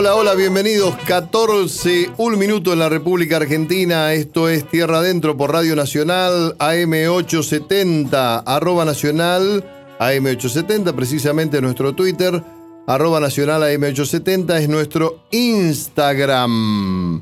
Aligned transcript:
Hola, 0.00 0.14
hola, 0.14 0.36
bienvenidos. 0.36 0.94
14, 1.08 2.12
un 2.18 2.38
minuto 2.38 2.72
en 2.72 2.78
la 2.78 2.88
República 2.88 3.38
Argentina. 3.38 4.12
Esto 4.12 4.48
es 4.48 4.64
Tierra 4.70 4.98
Adentro 4.98 5.36
por 5.36 5.50
Radio 5.50 5.74
Nacional, 5.74 6.56
AM870, 6.58 8.44
arroba 8.46 8.84
nacional, 8.84 9.64
AM870, 9.98 10.94
precisamente 10.94 11.60
nuestro 11.60 11.96
Twitter, 11.96 12.44
arroba 12.86 13.18
nacional 13.18 13.62
AM870 13.62 14.60
es 14.60 14.68
nuestro 14.68 15.24
Instagram. 15.32 17.20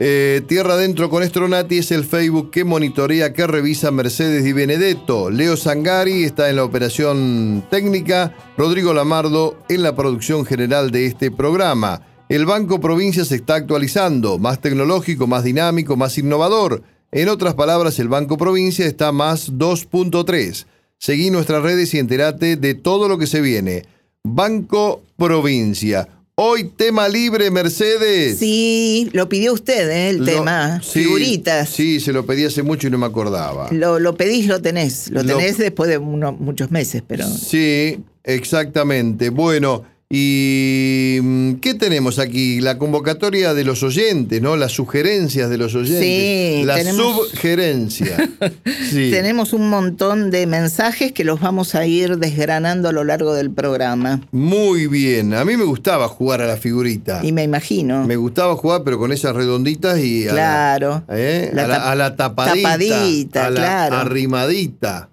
Eh, 0.00 0.42
Tierra 0.46 0.74
Adentro 0.74 1.10
con 1.10 1.24
Estronati 1.24 1.78
es 1.78 1.90
el 1.90 2.04
Facebook 2.04 2.52
que 2.52 2.62
monitorea, 2.62 3.32
que 3.32 3.48
revisa 3.48 3.90
Mercedes 3.90 4.44
Di 4.44 4.52
Benedetto. 4.52 5.28
Leo 5.28 5.56
Sangari 5.56 6.22
está 6.22 6.48
en 6.48 6.54
la 6.54 6.64
operación 6.64 7.64
técnica. 7.68 8.32
Rodrigo 8.56 8.94
Lamardo 8.94 9.58
en 9.68 9.82
la 9.82 9.96
producción 9.96 10.46
general 10.46 10.92
de 10.92 11.06
este 11.06 11.32
programa. 11.32 12.02
El 12.28 12.46
Banco 12.46 12.78
Provincia 12.78 13.24
se 13.24 13.34
está 13.34 13.56
actualizando, 13.56 14.38
más 14.38 14.60
tecnológico, 14.60 15.26
más 15.26 15.42
dinámico, 15.42 15.96
más 15.96 16.16
innovador. 16.16 16.84
En 17.10 17.28
otras 17.28 17.54
palabras, 17.54 17.98
el 17.98 18.06
Banco 18.06 18.36
Provincia 18.36 18.86
está 18.86 19.10
más 19.10 19.52
2.3. 19.52 20.66
Seguí 20.98 21.30
nuestras 21.30 21.64
redes 21.64 21.92
y 21.94 21.98
entérate 21.98 22.54
de 22.54 22.74
todo 22.74 23.08
lo 23.08 23.18
que 23.18 23.26
se 23.26 23.40
viene. 23.40 23.82
Banco 24.22 25.02
Provincia 25.16 26.17
Hoy 26.40 26.70
tema 26.76 27.08
libre, 27.08 27.50
Mercedes. 27.50 28.38
Sí, 28.38 29.10
lo 29.12 29.28
pidió 29.28 29.52
usted, 29.52 29.90
¿eh? 29.90 30.10
el 30.10 30.24
tema. 30.24 30.80
Figuritas. 30.80 31.68
Sí, 31.68 31.98
se 31.98 32.12
lo 32.12 32.24
pedí 32.26 32.44
hace 32.44 32.62
mucho 32.62 32.86
y 32.86 32.90
no 32.92 32.98
me 32.98 33.06
acordaba. 33.06 33.66
Lo, 33.72 33.98
lo 33.98 34.16
pedís, 34.16 34.46
lo 34.46 34.62
tenés. 34.62 35.10
Lo 35.10 35.24
tenés 35.24 35.58
después 35.58 35.90
de 35.90 35.98
muchos 35.98 36.70
meses, 36.70 37.02
pero. 37.04 37.26
Sí, 37.26 37.98
exactamente. 38.22 39.30
Bueno. 39.30 39.84
¿Y 40.10 41.18
mm, 41.22 41.54
qué 41.56 41.74
tenemos 41.74 42.18
aquí? 42.18 42.62
La 42.62 42.78
convocatoria 42.78 43.52
de 43.52 43.62
los 43.62 43.82
oyentes, 43.82 44.40
¿no? 44.40 44.56
Las 44.56 44.72
sugerencias 44.72 45.50
de 45.50 45.58
los 45.58 45.74
oyentes. 45.74 46.00
Sí, 46.00 46.62
la 46.64 46.82
sugerencia. 46.82 48.16
sí. 48.90 49.10
Tenemos 49.10 49.52
un 49.52 49.68
montón 49.68 50.30
de 50.30 50.46
mensajes 50.46 51.12
que 51.12 51.24
los 51.24 51.40
vamos 51.40 51.74
a 51.74 51.84
ir 51.84 52.16
desgranando 52.16 52.88
a 52.88 52.92
lo 52.92 53.04
largo 53.04 53.34
del 53.34 53.50
programa. 53.50 54.22
Muy 54.32 54.86
bien. 54.86 55.34
A 55.34 55.44
mí 55.44 55.58
me 55.58 55.64
gustaba 55.64 56.08
jugar 56.08 56.40
a 56.40 56.46
la 56.46 56.56
figurita. 56.56 57.20
Y 57.22 57.32
me 57.32 57.42
imagino. 57.42 58.06
Me 58.06 58.16
gustaba 58.16 58.56
jugar, 58.56 58.84
pero 58.84 58.98
con 58.98 59.12
esas 59.12 59.36
redonditas 59.36 59.98
y 59.98 60.26
a 60.26 60.30
claro. 60.30 61.04
la, 61.06 61.18
¿eh? 61.18 61.52
a, 61.54 61.94
la, 61.94 62.16
tapadita. 62.16 62.70
Tapadita, 62.70 63.46
a 63.46 63.50
la 63.50 63.60
claro. 63.60 63.96
Arrimadita. 63.96 65.10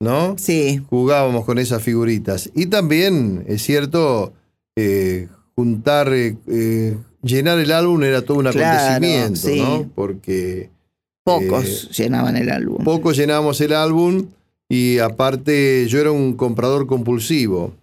¿No? 0.00 0.36
Sí. 0.38 0.82
Jugábamos 0.88 1.44
con 1.44 1.58
esas 1.58 1.82
figuritas. 1.82 2.50
Y 2.54 2.66
también, 2.66 3.44
es 3.46 3.62
cierto, 3.62 4.32
eh, 4.76 5.28
juntar, 5.54 6.12
eh, 6.12 6.36
eh, 6.46 6.96
llenar 7.22 7.58
el 7.58 7.72
álbum 7.72 8.02
era 8.02 8.22
todo 8.22 8.38
un 8.38 8.46
acontecimiento, 8.46 9.48
¿no? 9.56 9.90
Porque... 9.94 10.70
Pocos 11.24 11.90
llenaban 11.96 12.36
el 12.36 12.50
álbum. 12.50 12.84
Pocos 12.84 13.16
llenábamos 13.16 13.60
el 13.60 13.72
álbum 13.72 14.26
y 14.68 14.98
aparte 14.98 15.86
yo 15.88 15.98
era 15.98 16.12
un 16.12 16.34
comprador 16.34 16.86
compulsivo, 16.86 17.74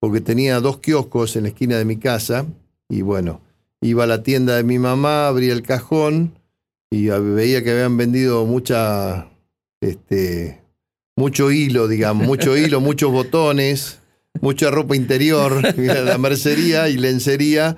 porque 0.00 0.22
tenía 0.22 0.60
dos 0.60 0.78
kioscos 0.78 1.36
en 1.36 1.42
la 1.42 1.50
esquina 1.50 1.76
de 1.76 1.84
mi 1.84 1.96
casa 1.96 2.46
y 2.88 3.02
bueno, 3.02 3.42
iba 3.82 4.04
a 4.04 4.06
la 4.06 4.22
tienda 4.22 4.56
de 4.56 4.64
mi 4.64 4.78
mamá, 4.78 5.28
abría 5.28 5.52
el 5.52 5.62
cajón 5.62 6.32
y 6.90 7.08
veía 7.08 7.62
que 7.62 7.72
habían 7.72 7.98
vendido 7.98 8.46
mucha 8.46 9.28
este, 9.82 10.62
mucho 11.16 11.50
hilo, 11.50 11.88
digamos, 11.88 12.26
mucho 12.26 12.56
hilo, 12.58 12.80
muchos 12.80 13.10
botones, 13.10 13.98
mucha 14.40 14.70
ropa 14.70 14.94
interior, 14.94 15.62
la 15.78 16.18
mercería 16.18 16.88
y 16.88 16.96
lencería. 16.96 17.76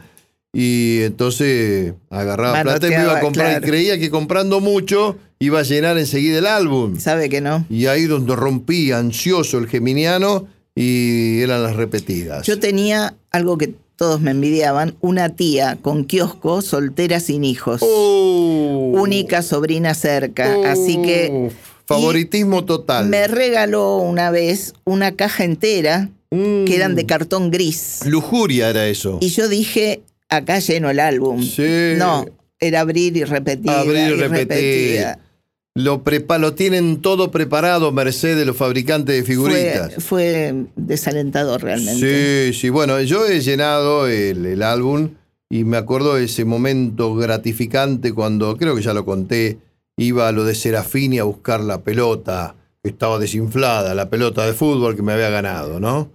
Y 0.53 1.03
entonces 1.03 1.93
agarraba 2.11 2.63
plata 2.63 2.87
y 2.87 2.91
me 2.91 3.03
iba 3.03 3.19
a 3.19 3.21
comprar. 3.21 3.63
Y 3.63 3.67
creía 3.67 3.99
que 3.99 4.11
comprando 4.11 4.61
mucho 4.61 5.19
iba 5.39 5.61
a 5.61 5.63
llenar 5.63 5.99
enseguida 5.99 6.39
el 6.39 6.47
álbum. 6.47 6.99
Sabe 6.99 7.29
que 7.29 7.41
no. 7.41 7.65
Y 7.69 7.87
ahí 7.87 8.05
donde 8.05 8.35
rompí, 8.35 8.91
ansioso 8.91 9.59
el 9.59 9.69
geminiano, 9.69 10.49
y 10.75 11.43
eran 11.43 11.63
las 11.63 11.77
repetidas. 11.77 12.47
Yo 12.47 12.59
tenía 12.59 13.15
algo 13.31 13.59
que 13.59 13.75
todos 13.97 14.21
me 14.21 14.31
envidiaban, 14.31 14.95
una 15.01 15.31
tía 15.31 15.77
con 15.83 16.05
kiosco, 16.05 16.63
soltera 16.63 17.19
sin 17.19 17.45
hijos. 17.45 17.81
Oh. 17.83 18.93
Única 18.95 19.43
sobrina 19.43 19.95
cerca. 19.95 20.71
Así 20.71 21.03
que 21.03 21.51
Favoritismo 21.89 22.67
total. 22.67 23.09
Me 23.09 23.27
regaló 23.29 23.97
una 23.97 24.31
vez 24.31 24.75
una 24.85 25.17
caja 25.17 25.45
entera 25.45 26.11
que 26.31 26.77
eran 26.77 26.95
de 26.95 27.05
mm. 27.05 27.07
cartón 27.07 27.51
gris. 27.51 28.01
Lujuria 28.05 28.69
era 28.69 28.87
eso. 28.89 29.17
Y 29.23 29.31
yo 29.31 29.49
dije, 29.49 30.03
acá 30.29 30.59
lleno 30.59 30.91
el 30.91 31.01
álbum. 31.01 31.43
Sí. 31.43 31.95
No, 31.97 32.27
era 32.61 32.81
abrir 32.81 33.17
y 33.17 33.25
repetir. 33.25 33.71
Abrir 33.71 34.11
y, 34.11 34.15
repetir. 34.17 35.07
Lo, 35.75 36.03
lo 36.39 36.55
tienen 36.55 37.01
todo 37.01 37.31
preparado, 37.31 37.91
merced 37.91 38.37
de 38.37 38.45
los 38.45 38.57
fabricantes 38.57 39.17
de 39.17 39.23
figuritas. 39.23 39.95
Fue, 40.05 40.67
desalentador 40.77 41.63
realmente. 41.63 42.53
Sí, 42.53 42.61
sí. 42.61 42.69
Bueno, 42.69 43.01
yo 43.01 43.27
he 43.27 43.41
llenado 43.41 44.09
el, 44.09 44.45
el 44.45 44.63
álbum 44.63 45.13
y 45.49 45.65
me 45.65 45.79
acuerdo 45.79 46.17
de 46.17 46.25
ese 46.25 46.45
momento 46.45 47.15
gratificante 47.15 48.13
cuando, 48.13 48.59
creo 48.59 48.77
que 48.77 48.83
ya 48.83 48.93
lo 48.93 49.07
conté, 49.07 49.57
iba 49.99 50.29
a 50.29 50.33
lo 50.33 50.45
de 50.45 50.55
Serafini 50.55 51.19
a 51.19 51.25
buscar 51.25 51.61
la 51.61 51.83
pelota, 51.83 52.55
que 52.83 52.89
estaba 52.89 53.19
desinflada, 53.19 53.95
la 53.95 54.09
pelota 54.09 54.47
de 54.47 54.55
fútbol 54.55 54.97
que 54.97 55.03
me 55.03 55.13
había 55.13 55.29
ganado, 55.29 55.81
¿no? 55.81 56.11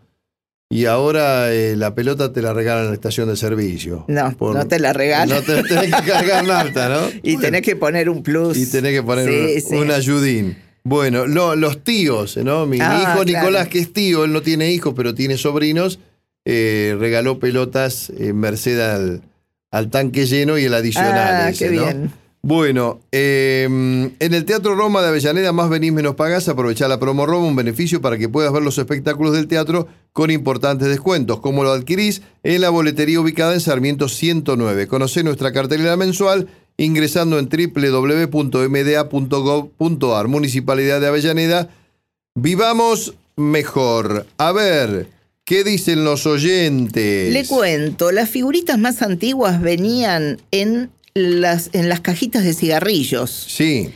Y 0.70 0.86
ahora 0.86 1.54
eh, 1.54 1.76
la 1.76 1.94
pelota 1.94 2.34
te 2.34 2.42
la 2.42 2.52
regalan 2.52 2.86
en 2.86 2.90
la 2.90 2.96
estación 2.96 3.28
de 3.28 3.36
servicio. 3.36 4.06
No, 4.08 4.36
no 4.40 4.68
te 4.68 4.80
la 4.80 4.92
regalan. 4.92 5.30
No 5.30 5.44
te 5.44 5.62
tenés 5.62 5.94
que 5.94 6.10
cargar 6.10 6.48
nafta, 6.48 6.90
¿no? 6.90 7.02
y 7.22 7.38
tenés 7.38 7.62
que 7.62 7.76
poner 7.76 8.10
un 8.10 8.24
plus. 8.24 8.58
Y 8.58 8.66
tenés 8.66 8.94
que 8.94 9.04
poner 9.04 9.30
un, 9.72 9.92
ayudín. 9.92 10.58
Bueno, 10.84 11.28
los 11.28 11.84
tíos, 11.84 12.38
¿no? 12.38 12.66
Mi, 12.66 12.80
ah, 12.82 13.14
hijo 13.14 13.24
Nicolás, 13.24 13.68
que 13.68 13.80
es 13.80 13.94
tío, 13.94 14.24
él 14.24 14.34
no 14.34 14.42
tiene 14.42 14.72
hijos, 14.72 14.94
pero 14.96 15.14
tiene 15.14 15.38
sobrinos, 15.38 16.00
eh, 16.44 16.96
regaló 17.00 17.38
pelotas 17.38 18.12
en 18.18 18.38
merced 18.38 18.80
al, 18.80 19.22
al, 19.70 19.90
tanque 19.92 20.26
lleno 20.26 20.58
y 20.58 20.64
el 20.66 20.74
adicional. 20.74 21.50
Ah, 21.50 21.52
qué 21.56 21.70
bien. 21.70 22.12
Bueno, 22.46 23.00
em, 23.14 24.12
en 24.20 24.34
el 24.34 24.44
Teatro 24.44 24.76
Roma 24.76 25.02
de 25.02 25.08
Avellaneda, 25.08 25.54
más 25.54 25.70
venís 25.70 25.94
menos 25.94 26.16
pagás, 26.16 26.50
aprovechá 26.50 26.90
la 26.90 27.00
promo 27.00 27.26
Roma, 27.26 27.48
un 27.48 27.56
beneficio 27.56 28.02
para 28.02 28.18
que 28.18 28.28
puedas 28.28 28.52
ver 28.52 28.62
los 28.62 28.78
espectáculos 28.78 29.32
del 29.32 29.48
teatro 29.48 29.88
con 30.12 30.30
importantes 30.30 30.90
descuentos. 30.90 31.40
¿Cómo 31.40 31.64
lo 31.64 31.72
adquirís? 31.72 32.22
En 32.44 32.60
la 32.60 32.70
boletería 32.70 33.22
ubicada 33.22 33.54
en 33.54 33.62
Sarmiento 33.62 34.10
109. 34.10 34.88
Conocé 34.88 35.24
nuestra 35.24 35.54
cartelera 35.54 35.96
mensual 35.96 36.50
ingresando 36.76 37.40
en 37.40 37.48
www.mda.gov.ar. 37.48 38.28
Municipalidad 40.28 41.00
de 41.00 41.08
Avellaneda. 41.08 41.70
Vivamos 42.36 43.14
mejor. 43.38 44.26
A 44.38 44.52
ver. 44.52 45.08
¿Qué 45.46 45.64
dicen 45.64 46.04
los 46.04 46.26
oyentes? 46.26 47.32
Le 47.34 47.46
cuento, 47.46 48.12
las 48.12 48.30
figuritas 48.30 48.78
más 48.78 49.02
antiguas 49.02 49.62
venían 49.62 50.42
en 50.52 50.90
las, 51.14 51.70
en 51.74 51.90
las 51.90 52.02
cajitas 52.02 52.44
de 52.44 52.54
cigarrillos. 52.54 53.30
Sí. 53.32 53.94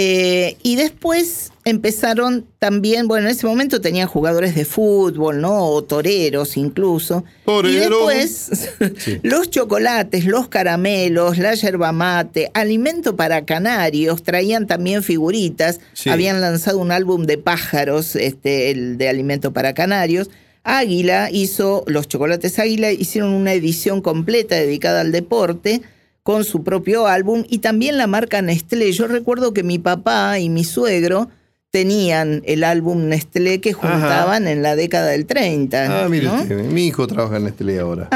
Eh, 0.00 0.56
y 0.62 0.76
después 0.76 1.50
empezaron 1.64 2.46
también, 2.60 3.08
bueno, 3.08 3.26
en 3.26 3.34
ese 3.34 3.48
momento 3.48 3.80
tenían 3.80 4.06
jugadores 4.06 4.54
de 4.54 4.64
fútbol, 4.64 5.40
¿no? 5.40 5.64
O 5.64 5.82
toreros 5.82 6.56
incluso. 6.56 7.24
Y 7.64 7.72
después 7.72 8.70
los 9.24 9.50
chocolates, 9.50 10.24
los 10.24 10.46
caramelos, 10.46 11.38
la 11.38 11.54
yerba 11.54 11.90
mate, 11.90 12.48
alimento 12.54 13.16
para 13.16 13.44
canarios, 13.44 14.22
traían 14.22 14.68
también 14.68 15.02
figuritas. 15.02 15.80
Habían 16.06 16.40
lanzado 16.40 16.78
un 16.78 16.92
álbum 16.92 17.24
de 17.26 17.38
pájaros, 17.38 18.14
este, 18.14 18.70
el 18.70 18.98
de 18.98 19.08
alimento 19.08 19.52
para 19.52 19.74
canarios. 19.74 20.30
Águila 20.62 21.28
hizo, 21.32 21.82
los 21.88 22.06
chocolates 22.06 22.60
Águila 22.60 22.92
hicieron 22.92 23.32
una 23.32 23.52
edición 23.52 24.00
completa 24.00 24.54
dedicada 24.54 25.00
al 25.00 25.10
deporte 25.10 25.82
con 26.28 26.44
su 26.44 26.62
propio 26.62 27.06
álbum 27.06 27.44
y 27.48 27.60
también 27.60 27.96
la 27.96 28.06
marca 28.06 28.42
Nestlé. 28.42 28.92
Yo 28.92 29.06
recuerdo 29.06 29.54
que 29.54 29.62
mi 29.62 29.78
papá 29.78 30.38
y 30.38 30.50
mi 30.50 30.62
suegro 30.62 31.30
tenían 31.70 32.42
el 32.44 32.64
álbum 32.64 33.08
Nestlé 33.08 33.62
que 33.62 33.72
juntaban 33.72 34.46
en 34.46 34.60
la 34.60 34.76
década 34.76 35.06
del 35.06 35.24
30. 35.24 36.04
Ah, 36.04 36.06
mire 36.10 36.28
mi 36.64 36.86
hijo 36.86 37.06
trabaja 37.06 37.38
en 37.38 37.44
Nestlé 37.44 37.80
ahora. 37.80 38.10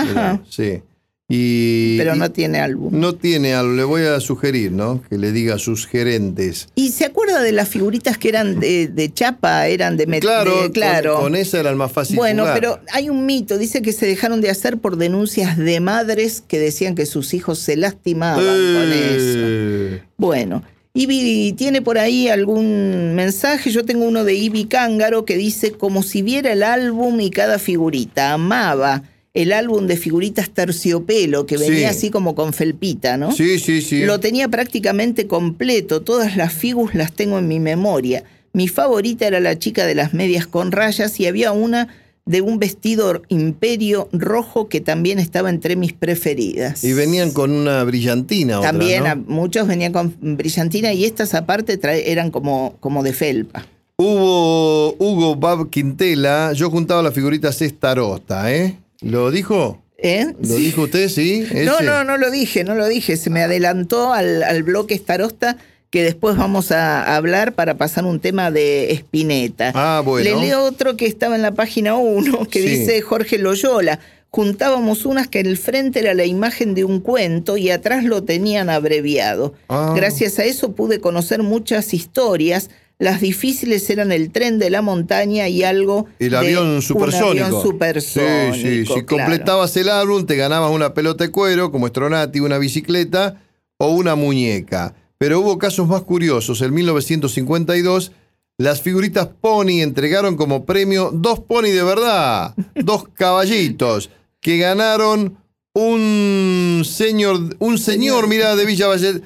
sí. 0.47 0.83
Pero 1.29 2.15
no 2.15 2.31
tiene 2.31 2.61
álbum. 2.61 2.99
No 2.99 3.15
tiene 3.15 3.55
álbum, 3.55 3.77
le 3.77 3.85
voy 3.85 4.03
a 4.03 4.21
sugerir, 4.21 4.73
¿no? 4.73 5.03
Que 5.09 5.17
le 5.19 5.33
diga 5.33 5.55
a 5.55 5.59
sus 5.59 5.87
gerentes. 5.87 6.69
¿Y 6.75 6.91
se 6.91 7.07
acuerda 7.07 7.41
de 7.41 7.53
las 7.53 7.69
figuritas 7.69 8.19
que 8.19 8.29
eran 8.29 8.61
de, 8.61 9.11
chapa, 9.15 9.67
eran 9.69 9.97
de 9.97 10.07
metal? 10.07 10.45
Claro, 10.45 10.73
claro. 10.73 11.21
Con, 11.21 11.35
esa 11.35 11.61
era 11.61 11.71
el 11.71 11.77
más 11.77 11.93
fácil. 11.93 12.17
Bueno, 12.17 12.45
pero 12.53 12.81
hay 12.93 13.09
un 13.09 13.25
mito, 13.25 13.57
dice 13.57 13.83
que 13.83 13.93
se 13.93 14.07
dejaron 14.07 14.41
de 14.41 14.51
hacer 14.51 14.79
por 14.79 14.97
denuncias 14.97 15.57
de 15.57 15.81
madres 15.81 16.43
que 16.47 16.59
decían 16.59 16.95
que 16.95 17.07
sus 17.07 17.33
hijos 17.35 17.59
se 17.59 17.77
lastimaban 17.77 18.45
con 18.45 18.93
eh. 18.93 19.97
eso. 19.97 20.05
Bueno. 20.17 20.63
Ibi 20.95 21.55
tiene 21.55 21.81
por 21.81 21.97
ahí 21.97 22.29
algún 22.29 23.15
mensaje. 23.15 23.71
Yo 23.71 23.83
tengo 23.83 24.05
uno 24.05 24.25
de 24.25 24.35
Ibi 24.35 24.67
Cángaro 24.67 25.25
que 25.25 25.39
dice 25.39 25.73
como 25.73 26.03
si 26.03 26.21
viera 26.21 26.53
el 26.53 26.63
álbum 26.63 27.19
y 27.21 27.31
cada 27.31 27.59
figurita. 27.59 28.35
Amaba 28.35 29.03
el 29.35 29.53
álbum 29.53 29.87
de 29.87 29.97
figuritas 29.97 30.51
terciopelo, 30.51 31.47
que 31.47 31.57
venía 31.57 31.91
así 31.91 32.11
como 32.11 32.35
con 32.35 32.53
felpita, 32.53 33.17
¿no? 33.17 33.33
Sí, 33.33 33.59
sí, 33.59 33.81
sí. 33.81 34.05
Lo 34.05 34.21
tenía 34.21 34.49
prácticamente 34.49 35.27
completo, 35.27 36.03
todas 36.03 36.37
las 36.37 36.53
figuras 36.53 36.95
las 36.95 37.13
tengo 37.13 37.39
en 37.39 37.49
mi 37.49 37.59
memoria. 37.59 38.25
Mi 38.53 38.69
favorita 38.69 39.27
era 39.27 39.41
la 39.41 39.59
chica 39.59 39.87
de 39.87 39.95
las 39.95 40.13
medias 40.13 40.47
con 40.47 40.73
rayas 40.73 41.19
y 41.19 41.27
había 41.27 41.53
una 41.53 41.89
de 42.25 42.41
un 42.41 42.59
vestido 42.59 43.23
imperio 43.29 44.09
rojo 44.13 44.69
que 44.69 44.81
también 44.81 45.19
estaba 45.19 45.51
entre 45.51 45.77
mis 45.77 45.93
preferidas. 45.93 46.85
Y 46.85 46.93
venían 46.93 47.33
con 47.33 47.51
una 47.51 47.83
brillantina. 47.85 48.61
También 48.61 49.25
muchos 49.27 49.67
venían 49.67 49.93
con 49.93 50.15
brillantina 50.21 50.93
y 50.93 51.05
estas 51.05 51.35
aparte 51.35 51.81
eran 52.11 52.31
como, 52.31 52.77
como 52.81 53.03
de 53.03 53.13
felpa. 53.13 53.67
Hubo 53.97 54.95
Hugo 54.99 55.37
Bab 55.37 55.71
Quintela, 55.71 56.53
yo 56.53 56.71
juntaba 56.71 57.03
las 57.03 57.15
figuritas 57.15 57.61
estarosta, 57.63 58.53
¿eh? 58.53 58.77
¿Lo 59.03 59.31
dijo? 59.31 59.83
¿Eh? 59.99 60.33
¿Lo 60.43 60.55
dijo 60.57 60.83
usted, 60.83 61.09
sí? 61.09 61.47
No, 61.65 61.81
no, 61.81 62.03
no 62.05 62.17
lo 62.17 62.31
dije, 62.31 62.65
no 62.65 62.75
lo 62.75 62.89
dije. 62.89 63.17
Se 63.17 63.31
me 63.31 63.43
adelantó 63.43 64.13
al, 64.13 64.43
al 64.43 64.63
bloque 64.63 64.95
estarosta 64.95 65.59
que 65.93 66.03
después 66.03 66.39
vamos 66.39 66.73
a 66.73 67.17
hablar 67.17 67.53
para 67.53 67.77
pasar 67.77 68.07
un 68.07 68.19
tema 68.19 68.51
de 68.51 68.93
Espineta. 68.93 69.73
Ah, 69.75 70.01
bueno. 70.03 70.25
Le 70.25 70.47
leo 70.47 70.65
otro 70.65 70.97
que 70.97 71.05
estaba 71.05 71.37
en 71.37 71.43
la 71.43 71.53
página 71.53 71.97
1, 71.97 72.47
que 72.51 72.63
dice 72.63 73.03
Jorge 73.03 73.39
Loyola. 73.39 74.01
Juntábamos 74.31 75.05
unas 75.05 75.29
que 75.29 75.41
en 75.41 75.47
el 75.47 75.59
frente 75.59 76.01
era 76.01 76.15
la 76.15 76.25
imagen 76.25 76.73
de 76.73 76.85
un 76.85 77.01
cuento 77.01 77.59
y 77.59 77.69
atrás 77.69 78.05
lo 78.05 78.25
tenían 78.25 78.71
abreviado. 78.71 79.53
Ah. 79.69 79.93
Gracias 79.95 80.39
a 80.39 80.45
eso 80.45 80.73
pude 80.73 80.99
conocer 80.99 81.43
muchas 81.43 81.93
historias. 81.93 82.71
Las 83.03 83.21
difíciles 83.21 83.91
eran 83.91 84.13
el 84.13 84.31
tren 84.31 84.61
de 84.61 84.71
la 84.71 84.81
montaña 84.81 85.49
y 85.49 85.65
algo. 85.65 86.07
El 86.21 86.37
avión 86.37 86.81
supersónico. 86.83 87.47
avión 87.47 87.61
supersónico. 87.61 88.55
Sí, 88.55 88.85
sí. 88.85 88.87
Si 88.87 89.03
completabas 89.03 89.77
el 89.77 89.89
álbum, 89.89 90.25
te 90.25 90.37
ganabas 90.37 90.71
una 90.71 90.95
pelota 90.95 91.25
de 91.25 91.33
cuero, 91.33 91.73
como 91.73 91.89
Stronati, 91.89 92.39
una 92.39 92.59
bicicleta 92.59 93.43
o 93.77 93.89
una 93.89 94.15
muñeca. 94.15 94.95
Pero 95.19 95.41
hubo 95.41 95.59
casos 95.59 95.89
más 95.89 96.03
curiosos. 96.03 96.63
En 96.63 96.75
1952, 96.75 98.13
las 98.57 98.83
figuritas 98.83 99.27
Pony 99.27 99.81
entregaron 99.81 100.37
como 100.37 100.65
premio 100.65 101.11
dos 101.13 101.41
Pony 101.41 101.73
de 101.73 101.83
verdad, 101.83 102.55
dos 102.77 103.09
caballitos, 103.15 104.11
que 104.41 104.59
ganaron 104.59 105.39
un 105.75 106.85
señor, 106.85 107.57
un 107.59 107.79
señor, 107.79 108.29
mira, 108.29 108.55
de 108.55 108.65
Villa 108.65 108.87
Ballester, 108.87 109.23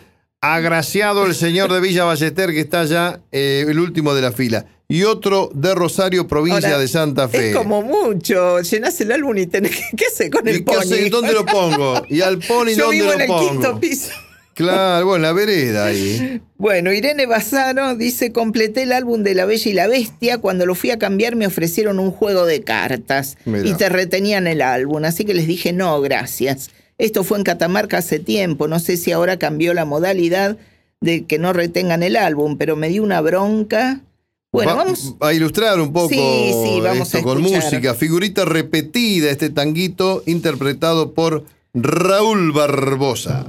agraciado 0.54 1.26
el 1.26 1.34
señor 1.34 1.72
de 1.72 1.80
Villa 1.80 2.04
Ballester, 2.04 2.50
que 2.50 2.60
está 2.60 2.84
ya 2.84 3.20
eh, 3.32 3.64
el 3.68 3.78
último 3.78 4.14
de 4.14 4.22
la 4.22 4.32
fila 4.32 4.66
y 4.88 5.02
otro 5.02 5.50
de 5.52 5.74
Rosario, 5.74 6.28
provincia 6.28 6.78
de 6.78 6.88
Santa 6.88 7.28
Fe. 7.28 7.50
Es 7.50 7.56
como 7.56 7.82
mucho. 7.82 8.60
Llenás 8.60 9.00
el 9.00 9.12
álbum 9.12 9.36
y 9.36 9.46
tenés 9.46 9.72
que. 9.72 9.96
¿Qué 9.96 10.06
hace 10.06 10.30
con 10.30 10.46
el 10.46 10.62
pony? 10.62 11.10
¿Dónde 11.10 11.32
lo 11.32 11.44
pongo? 11.44 12.02
¿Y 12.08 12.20
al 12.20 12.38
pony 12.38 12.70
Yo 12.76 12.84
dónde 12.84 12.96
vivo 12.96 13.12
lo 13.12 13.20
en 13.20 13.26
pongo? 13.26 13.42
el 13.42 13.48
quinto 13.50 13.80
piso. 13.80 14.12
Claro, 14.54 15.04
bueno, 15.04 15.22
la 15.22 15.32
vereda 15.34 15.86
ahí. 15.86 16.40
Bueno, 16.56 16.90
Irene 16.90 17.26
Bassano 17.26 17.94
dice, 17.94 18.32
completé 18.32 18.84
el 18.84 18.92
álbum 18.92 19.22
de 19.22 19.34
La 19.34 19.44
Bella 19.44 19.70
y 19.70 19.74
la 19.74 19.86
Bestia, 19.86 20.38
cuando 20.38 20.64
lo 20.64 20.74
fui 20.74 20.90
a 20.90 20.98
cambiar 20.98 21.36
me 21.36 21.46
ofrecieron 21.46 21.98
un 21.98 22.10
juego 22.10 22.46
de 22.46 22.62
cartas 22.62 23.36
y 23.44 23.74
te 23.74 23.90
retenían 23.90 24.46
el 24.46 24.62
álbum, 24.62 25.04
así 25.04 25.26
que 25.26 25.34
les 25.34 25.46
dije, 25.46 25.74
no, 25.74 26.00
gracias. 26.00 26.70
Esto 26.98 27.24
fue 27.24 27.38
en 27.38 27.44
Catamarca 27.44 27.98
hace 27.98 28.18
tiempo, 28.18 28.68
no 28.68 28.78
sé 28.78 28.96
si 28.96 29.12
ahora 29.12 29.38
cambió 29.38 29.74
la 29.74 29.84
modalidad 29.84 30.56
de 31.00 31.24
que 31.26 31.38
no 31.38 31.52
retengan 31.52 32.02
el 32.02 32.16
álbum, 32.16 32.56
pero 32.56 32.76
me 32.76 32.88
dio 32.88 33.02
una 33.02 33.20
bronca. 33.20 34.00
Bueno, 34.50 34.74
vamos 34.74 35.14
a 35.20 35.34
ilustrar 35.34 35.78
un 35.80 35.92
poco 35.92 36.08
sí, 36.08 36.52
sí, 36.64 36.80
vamos 36.80 37.12
esto 37.12 37.22
con 37.22 37.42
música. 37.42 37.94
Figurita 37.94 38.46
repetida, 38.46 39.30
este 39.30 39.50
tanguito 39.50 40.22
interpretado 40.24 41.12
por 41.12 41.44
Raúl 41.74 42.52
Barbosa. 42.52 43.46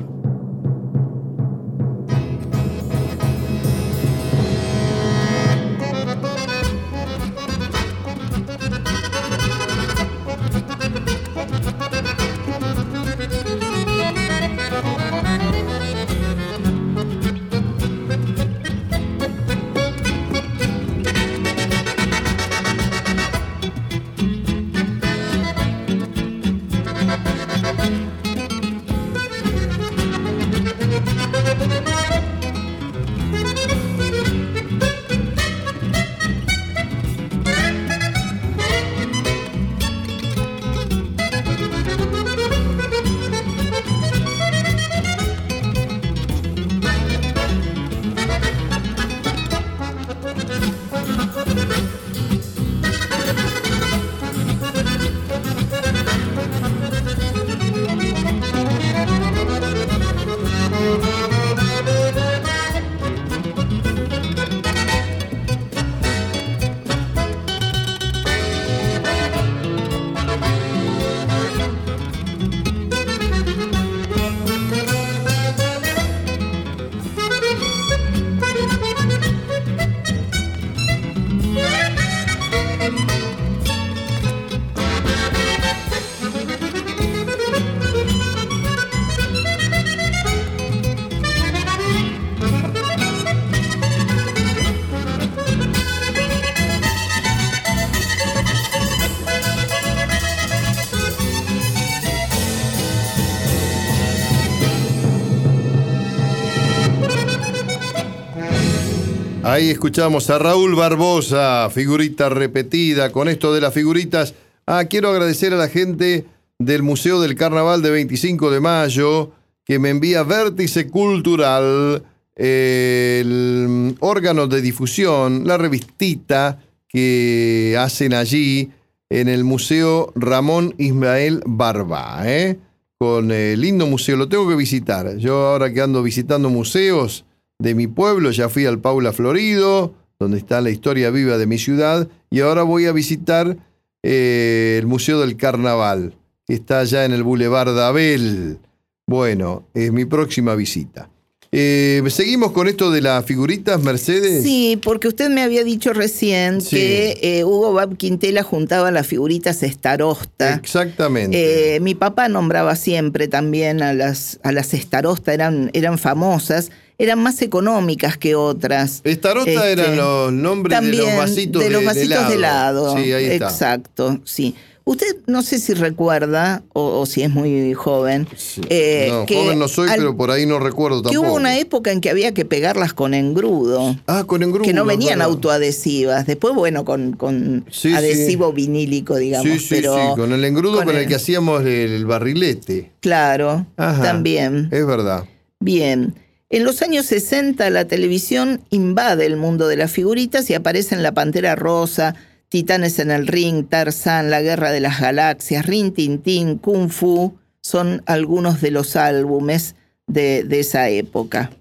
Ahí 109.58 109.72
escuchamos 109.72 110.30
a 110.30 110.38
Raúl 110.38 110.76
Barbosa, 110.76 111.68
figurita 111.72 112.30
repetida. 112.30 113.12
Con 113.12 113.28
esto 113.28 113.56
de 113.56 113.60
las 113.60 113.74
figuritas, 113.74 114.36
ah, 114.68 114.86
quiero 114.86 115.10
agradecer 115.10 115.52
a 115.52 115.58
la 115.58 115.68
gente 115.68 116.26
del 116.60 116.84
Museo 116.84 117.20
del 117.20 117.34
Carnaval 117.34 117.82
de 117.82 117.90
25 117.90 118.52
de 118.52 118.60
mayo 118.60 119.32
que 119.66 119.80
me 119.80 119.90
envía 119.90 120.22
Vértice 120.22 120.90
Cultural, 120.92 122.04
el 122.36 123.96
órgano 124.00 124.46
de 124.46 124.62
difusión, 124.62 125.48
la 125.48 125.58
revistita 125.58 126.60
que 126.88 127.76
hacen 127.80 128.14
allí 128.14 128.70
en 129.10 129.28
el 129.28 129.44
Museo 129.44 130.14
Ramón 130.14 130.76
Ismael 130.78 131.42
Barba, 131.48 132.22
¿eh? 132.26 132.60
con 133.00 133.32
el 133.32 133.60
lindo 133.60 133.88
museo. 133.88 134.18
Lo 134.18 134.30
tengo 134.30 134.48
que 134.48 134.56
visitar. 134.56 135.18
Yo 135.18 135.48
ahora 135.48 135.74
que 135.74 135.82
ando 135.82 136.04
visitando 136.04 136.52
museos, 136.52 137.26
de 137.60 137.76
mi 137.76 137.88
pueblo, 137.88 138.32
ya 138.32 138.50
fui 138.50 138.66
al 138.66 138.80
Paula 138.80 139.14
Florido, 139.14 139.94
donde 140.20 140.38
está 140.38 140.62
la 140.62 140.70
historia 140.70 141.10
viva 141.10 141.38
de 141.38 141.48
mi 141.48 141.58
ciudad, 141.58 142.08
y 142.30 142.42
ahora 142.42 142.64
voy 142.64 142.86
a 142.86 142.92
visitar 142.92 143.58
eh, 144.04 144.78
el 144.80 144.88
Museo 144.88 145.20
del 145.20 145.38
Carnaval, 145.38 146.16
que 146.46 146.54
está 146.54 146.80
allá 146.80 147.06
en 147.06 147.14
el 147.14 147.24
Boulevard 147.24 147.78
Abel. 147.80 148.60
Bueno, 149.08 149.68
es 149.74 149.92
mi 149.92 150.06
próxima 150.06 150.56
visita. 150.56 151.10
Eh, 151.50 152.04
¿Seguimos 152.10 152.52
con 152.52 152.68
esto 152.68 152.92
de 152.92 153.02
las 153.02 153.24
figuritas, 153.24 153.82
Mercedes? 153.82 154.44
Sí, 154.44 154.78
porque 154.84 155.08
usted 155.08 155.30
me 155.30 155.42
había 155.42 155.64
dicho 155.64 155.94
recién 155.94 156.60
que 156.60 157.18
eh, 157.22 157.46
Hugo 157.46 157.72
Bab 157.72 157.96
Quintela 157.96 158.44
juntaba 158.44 158.92
las 158.92 159.08
figuritas 159.08 159.64
estarosta. 159.64 160.56
Exactamente. 160.56 161.80
mi 161.80 161.96
papá 161.96 162.28
nombraba 162.28 162.76
siempre 162.76 163.30
también 163.30 163.82
a 163.82 163.94
las, 163.94 164.40
a 164.44 164.52
las 164.52 164.74
estarosta, 164.74 165.34
eran, 165.34 165.72
eran 165.74 165.98
famosas 165.98 166.70
eran 166.98 167.20
más 167.20 167.42
económicas 167.42 168.18
que 168.18 168.36
otras. 168.36 169.02
Estarosta 169.04 169.70
eran 169.70 169.86
este, 169.86 169.96
los 169.98 170.34
nombres 170.34 170.82
de 170.82 170.94
los 170.94 171.16
vasitos 171.16 171.64
de, 171.64 171.70
los 171.70 171.86
vasitos 171.86 172.30
de 172.30 172.36
helado. 172.36 172.98
Sí, 172.98 173.12
ahí 173.12 173.26
está. 173.26 173.50
Exacto, 173.50 174.20
sí. 174.24 174.56
Usted 174.88 175.18
no 175.26 175.42
sé 175.42 175.60
si 175.60 175.74
recuerda, 175.74 176.64
o, 176.72 177.06
si 177.06 177.22
es 177.22 177.30
muy 177.30 177.74
joven. 177.74 178.26
Eh, 178.70 179.10
no, 179.10 179.26
joven 179.28 179.60
no 179.60 179.68
soy, 179.68 179.90
pero 179.94 180.16
por 180.16 180.32
ahí 180.32 180.46
no 180.46 180.60
recuerdo 180.60 181.02
tampoco. 181.02 181.12
Que 181.12 181.18
hubo 181.28 181.36
una 181.36 181.58
época 181.58 181.92
en 181.92 182.00
que 182.00 182.10
había 182.10 182.34
que 182.34 182.46
pegarlas 182.46 182.94
con 182.94 183.14
engrudo. 183.14 183.98
Ah, 184.08 184.24
con 184.26 184.44
engrudo. 184.44 184.64
Que 184.64 184.72
no 184.72 184.86
venían 184.86 185.22
autoadhesivas. 185.22 186.26
Después, 186.26 186.56
bueno, 186.56 186.86
con, 186.86 187.18
con 187.18 187.66
adhesivo 187.94 188.54
vinílico, 188.54 189.18
digamos. 189.18 189.52
Sí, 189.52 189.60
sí, 189.60 189.68
pero 189.70 189.94
sí, 189.94 190.02
con 190.16 190.32
el 190.32 190.46
engrudo 190.46 190.82
con, 190.86 190.96
el, 190.96 191.06
que 191.06 191.16
hacíamos 191.16 191.66
el 191.66 192.06
barrilete. 192.06 192.94
Claro, 193.02 193.66
también. 193.76 194.70
Es 194.72 194.88
verdad. 194.88 195.26
Bien. 195.60 196.16
En 196.50 196.64
los 196.64 196.82
años 196.82 197.06
60 197.08 197.70
la 197.72 197.86
televisión 197.86 198.62
invade 198.70 199.26
el 199.26 199.36
mundo 199.36 199.68
de 199.68 199.76
las 199.76 199.92
figuritas 199.92 200.50
y 200.50 200.54
aparecen 200.54 201.04
La 201.04 201.12
Pantera 201.12 201.56
Rosa, 201.56 202.16
Titanes 202.48 203.00
en 203.00 203.12
el 203.12 203.28
Ring, 203.28 203.68
Tarzán, 203.68 204.30
La 204.30 204.42
Guerra 204.42 204.72
de 204.72 204.80
las 204.80 205.02
Galaxias, 205.02 205.66
Rin 205.66 205.94
Tin 205.94 206.20
Tin, 206.20 206.58
Kung 206.58 206.90
Fu, 206.90 207.38
son 207.60 208.02
algunos 208.06 208.62
de 208.62 208.72
los 208.72 208.96
álbumes 208.96 209.76
de, 210.08 210.48
esa 210.50 210.88
época. 210.88 211.52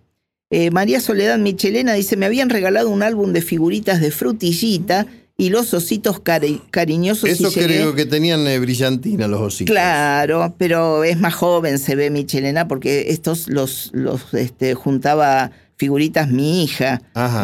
Eh, 0.50 0.70
María 0.70 1.00
Soledad 1.00 1.38
Michelena 1.38 1.94
dice, 1.94 2.16
me 2.16 2.26
habían 2.26 2.48
regalado 2.48 2.88
un 2.88 3.02
álbum 3.02 3.32
de 3.32 3.42
figuritas 3.42 4.00
de 4.00 4.12
frutillita 4.12 5.08
y 5.38 5.50
los 5.50 5.74
ositos 5.74 6.20
cariñosos. 6.70 7.28
Eso 7.28 7.50
creo 7.52 7.94
que 7.94 8.06
tenían 8.06 8.46
eh, 8.46 8.58
brillantina 8.58 9.28
los 9.28 9.40
ositos. 9.40 9.72
Claro, 9.72 10.54
pero 10.56 11.04
es 11.04 11.18
más 11.18 11.34
joven, 11.34 11.78
se 11.78 11.94
ve 11.94 12.10
Michelena, 12.10 12.68
porque 12.68 13.10
estos 13.10 13.48
los, 13.48 13.90
los 13.92 14.32
este, 14.32 14.74
juntaba 14.74 15.50
figuritas 15.76 16.30
mi 16.30 16.64
hija 16.64 17.02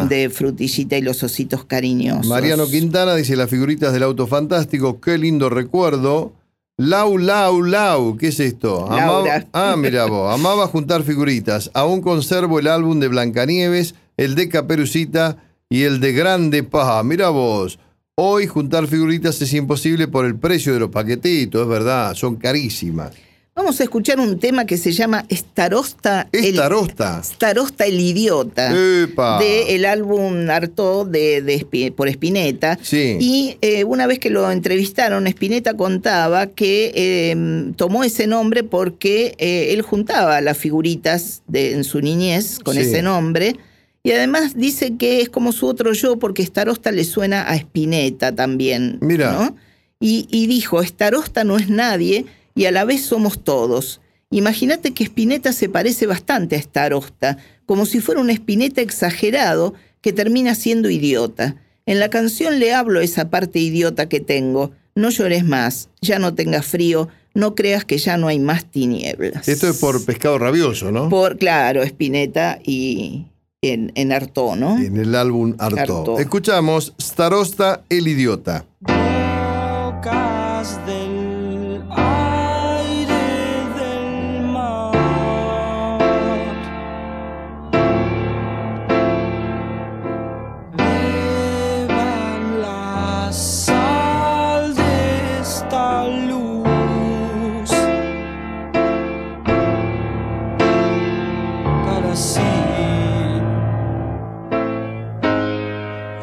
de 0.09 0.29
frutillita 0.31 0.97
y 0.97 1.01
los 1.01 1.21
ositos 1.21 1.65
cariñosos. 1.65 2.25
Mariano 2.25 2.67
Quintana 2.67 3.13
dice 3.15 3.35
las 3.35 3.49
figuritas 3.49 3.93
del 3.93 4.03
auto 4.03 4.25
fantástico, 4.25 4.99
qué 4.99 5.17
lindo 5.17 5.49
recuerdo. 5.49 6.33
Lau, 6.77 7.19
lau, 7.19 7.61
lau, 7.61 8.17
¿qué 8.17 8.29
es 8.29 8.39
esto? 8.39 8.91
Amaba, 8.91 9.45
ah, 9.53 9.75
mira 9.77 10.05
vos, 10.05 10.33
amaba 10.33 10.65
juntar 10.65 11.03
figuritas. 11.03 11.69
Aún 11.75 12.01
conservo 12.01 12.57
el 12.57 12.65
álbum 12.65 12.99
de 12.99 13.09
Blancanieves, 13.09 13.93
el 14.17 14.33
de 14.33 14.49
Caperucita 14.49 15.37
y 15.69 15.83
el 15.83 15.99
de 15.99 16.13
Grande 16.13 16.63
Paja. 16.63 17.03
Mira 17.03 17.29
vos, 17.29 17.77
hoy 18.15 18.45
juntar 18.45 18.87
figuritas 18.87 19.41
es 19.41 19.53
imposible 19.53 20.07
por 20.07 20.25
el 20.25 20.35
precio 20.35 20.73
de 20.73 20.79
los 20.79 20.89
paquetitos, 20.89 21.63
es 21.63 21.67
verdad, 21.67 22.13
son 22.13 22.35
carísimas. 22.35 23.11
Vamos 23.55 23.79
a 23.79 23.83
escuchar 23.83 24.19
un 24.19 24.39
tema 24.39 24.65
que 24.65 24.77
se 24.77 24.91
llama 24.91 25.25
Starosta. 25.31 26.27
Starosta. 26.33 27.17
El, 27.19 27.23
Starosta 27.23 27.85
el 27.85 27.99
idiota. 27.99 28.73
De 28.73 29.75
el 29.75 29.85
álbum 29.85 30.49
Arto 30.49 31.05
de, 31.05 31.93
por 31.95 32.07
Spinetta. 32.09 32.79
Sí. 32.81 33.17
Y 33.19 33.57
eh, 33.61 33.83
una 33.83 34.07
vez 34.07 34.17
que 34.17 34.31
lo 34.31 34.49
entrevistaron, 34.49 35.27
Spinetta 35.27 35.75
contaba 35.75 36.47
que 36.47 37.29
em, 37.29 37.75
tomó 37.75 38.03
ese 38.03 38.25
nombre 38.25 38.63
porque 38.63 39.35
eh, 39.37 39.67
él 39.71 39.83
juntaba 39.83 40.41
las 40.41 40.57
figuritas 40.57 41.43
de, 41.47 41.73
en 41.73 41.83
su 41.83 42.01
niñez 42.01 42.57
con 42.57 42.75
ese 42.75 43.03
nombre. 43.03 43.55
Y 44.03 44.11
además 44.11 44.55
dice 44.55 44.97
que 44.97 45.21
es 45.21 45.29
como 45.29 45.53
su 45.53 45.65
otro 45.65 45.93
yo 45.93 46.19
porque 46.19 46.45
Starosta 46.45 46.91
le 46.91 47.05
suena 47.05 47.49
a 47.49 47.55
Spinetta 47.55 48.35
también. 48.35 48.97
Mira. 49.01 49.53
Y, 49.99 50.27
y 50.29 50.47
dijo, 50.47 50.83
Starosta 50.83 51.45
no 51.45 51.57
es 51.57 51.69
nadie 51.69 52.25
y 52.53 52.65
a 52.65 52.71
la 52.71 52.83
vez 52.83 53.05
somos 53.05 53.43
todos. 53.43 54.01
Imagínate 54.29 54.93
que 54.93 55.05
Spinetta 55.05 55.53
se 55.53 55.69
parece 55.69 56.05
bastante 56.05 56.55
a 56.55 56.61
Starosta, 56.61 57.37
como 57.65 57.85
si 57.85 58.01
fuera 58.01 58.19
un 58.19 58.29
Spinetta 58.29 58.81
exagerado 58.81 59.73
que 60.01 60.11
termina 60.11 60.53
siendo 60.55 60.89
idiota. 60.89 61.55
En 61.85 61.99
la 61.99 62.09
canción 62.09 62.59
le 62.59 62.73
hablo 62.73 62.99
esa 62.99 63.29
parte 63.29 63.59
idiota 63.59 64.09
que 64.09 64.19
tengo. 64.19 64.71
No 64.95 65.11
llores 65.11 65.45
más, 65.45 65.89
ya 66.01 66.19
no 66.19 66.33
tengas 66.33 66.65
frío, 66.65 67.09
no 67.33 67.55
creas 67.55 67.85
que 67.85 67.97
ya 67.97 68.17
no 68.17 68.27
hay 68.27 68.39
más 68.39 68.65
tinieblas. 68.65 69.47
Esto 69.47 69.69
es 69.69 69.77
por 69.77 70.03
pescado 70.03 70.37
rabioso, 70.37 70.91
¿no? 70.91 71.09
Por, 71.09 71.37
claro, 71.37 71.83
Spinetta 71.83 72.59
y 72.63 73.25
en, 73.63 73.91
en 73.95 74.11
Artó, 74.11 74.55
¿no? 74.55 74.77
En 74.77 74.97
el 74.97 75.15
álbum 75.15 75.55
Artó. 75.57 76.19
Escuchamos 76.19 76.93
Starosta 77.01 77.81
el 77.89 78.07
idiota. 78.07 78.65
de 80.85 81.02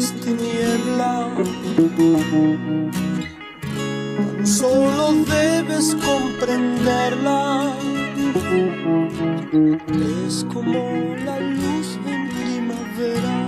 no 0.00 0.06
hay 0.06 0.06
más 0.06 0.12
tiniebla. 0.20 1.28
Solo 4.44 5.12
debes 5.24 5.96
comprenderla. 5.96 7.72
Es 10.26 10.44
como 10.52 11.14
la 11.24 11.40
luz 11.40 11.98
en 12.06 12.28
primavera. 12.30 13.38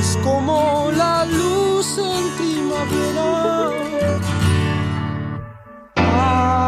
Es 0.00 0.10
como 0.22 0.90
la 0.96 1.24
luz 1.24 1.98
en 1.98 2.30
primavera. 2.36 3.28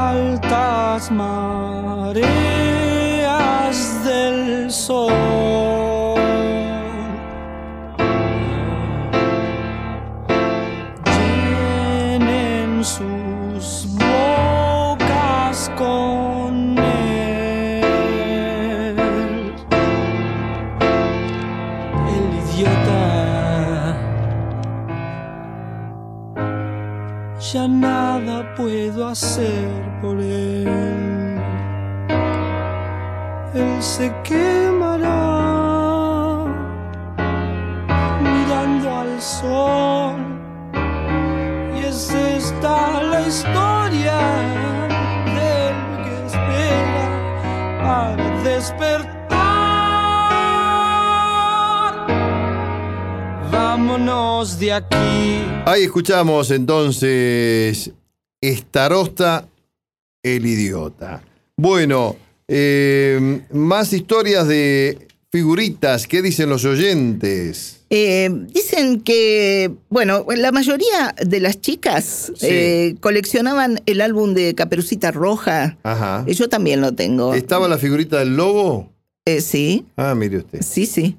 altas 0.08 1.10
mareas 1.10 2.14
del 4.04 4.70
sol. 4.70 5.31
Hacer 29.12 29.68
por 30.00 30.18
él. 30.18 30.66
Él 33.54 33.82
se 33.82 34.10
quemará 34.24 35.26
mirando 38.22 38.90
al 38.90 39.20
sol. 39.20 40.16
Y 41.76 41.84
es 41.84 42.10
esta 42.10 43.02
la 43.02 43.20
historia 43.28 44.18
del 45.36 45.76
que 46.04 46.14
espera 46.26 47.06
para 47.82 48.26
despertar. 48.42 49.12
Vámonos 53.52 54.58
de 54.58 54.72
aquí. 54.72 55.44
Ahí 55.66 55.82
escuchamos 55.84 56.50
entonces 56.50 57.92
Estarosta, 58.42 59.48
el 60.22 60.44
idiota. 60.44 61.22
Bueno, 61.56 62.16
eh, 62.48 63.40
más 63.52 63.92
historias 63.92 64.46
de 64.48 65.08
figuritas. 65.30 66.06
¿Qué 66.06 66.20
dicen 66.20 66.50
los 66.50 66.64
oyentes? 66.64 67.78
Eh, 67.88 68.28
dicen 68.48 69.00
que, 69.00 69.70
bueno, 69.88 70.26
la 70.36 70.50
mayoría 70.50 71.14
de 71.24 71.40
las 71.40 71.60
chicas 71.60 72.32
eh, 72.42 72.96
coleccionaban 73.00 73.80
el 73.86 74.00
álbum 74.00 74.34
de 74.34 74.54
Caperucita 74.54 75.12
Roja. 75.12 75.78
Ajá. 75.82 76.24
Yo 76.26 76.48
también 76.48 76.80
lo 76.80 76.92
tengo. 76.92 77.34
¿Estaba 77.34 77.68
la 77.68 77.78
figurita 77.78 78.18
del 78.18 78.36
lobo? 78.36 78.90
sí. 79.40 79.86
Ah, 79.96 80.14
mire 80.16 80.38
usted. 80.38 80.62
Sí, 80.62 80.84
sí. 80.84 81.16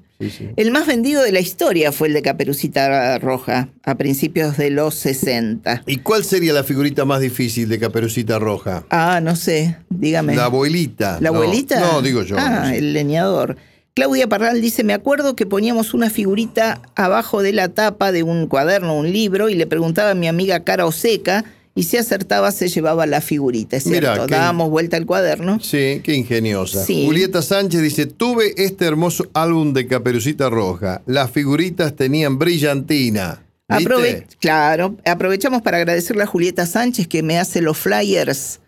El 0.56 0.70
más 0.70 0.86
vendido 0.86 1.22
de 1.22 1.32
la 1.32 1.40
historia 1.40 1.92
fue 1.92 2.08
el 2.08 2.14
de 2.14 2.22
Caperucita 2.22 3.18
Roja, 3.18 3.68
a 3.82 3.94
principios 3.96 4.56
de 4.56 4.70
los 4.70 4.94
60. 4.94 5.82
¿Y 5.86 5.98
cuál 5.98 6.24
sería 6.24 6.52
la 6.52 6.64
figurita 6.64 7.04
más 7.04 7.20
difícil 7.20 7.68
de 7.68 7.78
Caperucita 7.78 8.38
Roja? 8.38 8.84
Ah, 8.90 9.20
no 9.22 9.36
sé, 9.36 9.76
dígame. 9.90 10.34
La 10.36 10.46
abuelita. 10.46 11.18
¿La 11.20 11.30
abuelita? 11.30 11.80
No, 11.80 12.02
digo 12.02 12.22
yo. 12.22 12.36
Ah, 12.38 12.74
el 12.74 12.92
leñador. 12.92 13.56
Claudia 13.94 14.28
Parral 14.28 14.60
dice, 14.60 14.82
me 14.82 14.92
acuerdo 14.92 15.36
que 15.36 15.46
poníamos 15.46 15.94
una 15.94 16.10
figurita 16.10 16.82
abajo 16.96 17.42
de 17.42 17.52
la 17.52 17.68
tapa 17.68 18.10
de 18.10 18.24
un 18.24 18.48
cuaderno, 18.48 18.96
un 18.96 19.12
libro, 19.12 19.48
y 19.48 19.54
le 19.54 19.68
preguntaba 19.68 20.10
a 20.10 20.14
mi 20.14 20.26
amiga 20.26 20.64
cara 20.64 20.84
o 20.84 20.90
seca 20.90 21.44
y 21.74 21.82
si 21.84 21.96
acertaba 21.96 22.52
se 22.52 22.68
llevaba 22.68 23.06
la 23.06 23.20
figurita, 23.20 23.76
es 23.76 23.84
cierto. 23.84 24.26
Dábamos 24.26 24.70
vuelta 24.70 24.96
al 24.96 25.06
cuaderno. 25.06 25.58
Sí, 25.60 26.00
qué 26.04 26.14
ingeniosa. 26.14 26.84
Julieta 26.86 27.42
Sánchez 27.42 27.82
dice, 27.82 28.06
tuve 28.06 28.54
este 28.56 28.84
hermoso 28.84 29.26
álbum 29.34 29.72
de 29.72 29.86
Caperucita 29.86 30.48
Roja. 30.50 31.02
Las 31.06 31.30
figuritas 31.30 31.96
tenían 31.96 32.38
brillantina. 32.38 33.44
claro, 34.40 34.96
aprovechamos 35.04 35.62
para 35.62 35.78
agradecerle 35.78 36.22
a 36.22 36.26
Julieta 36.26 36.66
Sánchez 36.66 37.08
que 37.08 37.22
me 37.22 37.38
hace 37.38 37.60
los 37.60 37.76
flyers 37.76 38.60